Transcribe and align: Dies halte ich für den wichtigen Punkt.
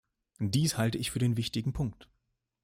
Dies 0.39 0.79
halte 0.79 0.97
ich 0.97 1.11
für 1.11 1.19
den 1.19 1.37
wichtigen 1.37 1.73
Punkt. 1.73 2.09